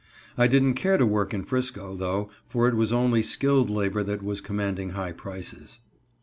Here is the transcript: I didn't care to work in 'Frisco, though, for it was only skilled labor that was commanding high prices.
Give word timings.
I 0.35 0.47
didn't 0.47 0.73
care 0.73 0.97
to 0.97 1.05
work 1.05 1.31
in 1.31 1.43
'Frisco, 1.43 1.95
though, 1.95 2.31
for 2.47 2.67
it 2.67 2.73
was 2.75 2.91
only 2.91 3.21
skilled 3.21 3.69
labor 3.69 4.01
that 4.01 4.23
was 4.23 4.41
commanding 4.41 4.93
high 4.97 5.11
prices. 5.11 5.77